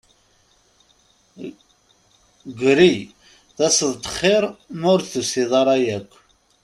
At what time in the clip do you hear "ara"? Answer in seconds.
5.61-5.75